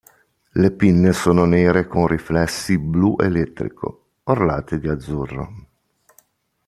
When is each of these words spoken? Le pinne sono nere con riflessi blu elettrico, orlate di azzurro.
Le 0.53 0.71
pinne 0.71 1.13
sono 1.13 1.45
nere 1.45 1.85
con 1.85 2.07
riflessi 2.07 2.79
blu 2.79 3.17
elettrico, 3.19 4.13
orlate 4.23 4.79
di 4.79 4.87
azzurro. 4.89 5.57